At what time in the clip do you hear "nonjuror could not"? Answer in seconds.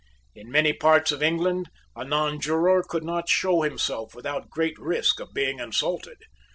2.03-3.29